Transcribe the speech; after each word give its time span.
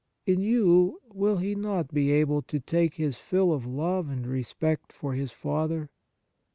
In 0.25 0.39
you, 0.41 0.99
will 1.13 1.37
He 1.37 1.53
not 1.53 1.89
be 1.93 2.09
able 2.09 2.41
to 2.41 2.59
take 2.59 2.95
His 2.95 3.17
fill 3.19 3.53
of 3.53 3.67
love 3.67 4.09
and 4.09 4.25
respect 4.25 4.91
for 4.91 5.13
His 5.13 5.31
Father 5.31 5.91